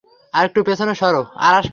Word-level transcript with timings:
আরেকটু 0.33 0.59
পেছনে 0.63 0.93
সরো। 0.95 1.21